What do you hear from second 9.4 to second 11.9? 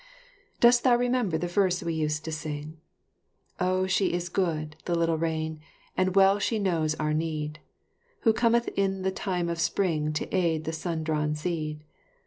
of spring to aid the sun drawn seed.